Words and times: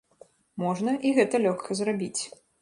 Можна 0.63 0.95
і 1.09 1.11
гэта 1.19 1.43
лёгка 1.45 1.79
зрабіць. 1.83 2.21